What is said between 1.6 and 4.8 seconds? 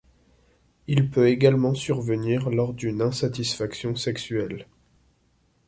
survenir lors d'une insatisfaction sexuelle.